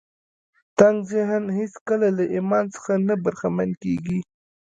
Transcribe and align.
تنګ 0.77 0.97
ذهن 1.11 1.43
هېڅکله 1.57 2.07
له 2.17 2.23
ايمان 2.35 2.65
څخه 2.75 2.91
نه 3.07 3.15
برخمن 3.23 3.69
کېږي. 3.83 4.19